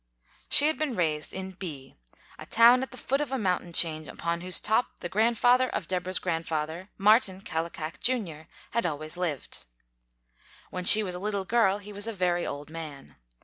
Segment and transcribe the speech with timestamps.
[0.49, 1.93] She had been raised in B,
[2.39, 5.87] a town at the foot of a mountain chain upon whose top the grandfather of
[5.87, 9.63] Deborah's grandfather, Martin Kallikak Jr., had always lived.
[10.71, 13.15] When she was a little girl, he was a very old man.